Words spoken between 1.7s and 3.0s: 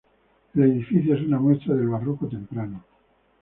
del barroco temprano.